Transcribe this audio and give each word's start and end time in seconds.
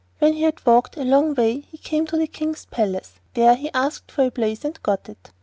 When 0.17 0.33
he 0.33 0.41
had 0.41 0.65
walked 0.65 0.97
a 0.97 1.03
long 1.03 1.35
way, 1.35 1.59
he 1.59 1.77
came 1.77 2.07
to 2.07 2.19
a 2.19 2.25
King's 2.25 2.65
palace. 2.65 3.19
There 3.35 3.53
he 3.53 3.69
asked 3.71 4.09
for 4.11 4.23
a 4.25 4.31
place 4.31 4.65
and 4.65 4.81
got 4.81 5.07
it. 5.07 5.29